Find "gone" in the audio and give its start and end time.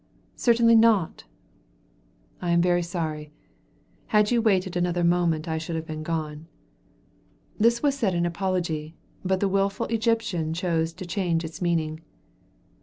6.01-6.47